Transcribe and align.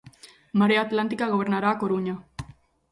Marea 0.59 0.81
Atlántica 0.87 1.31
gobernará 1.33 1.67
A 1.71 1.79
Coruña. 1.81 2.15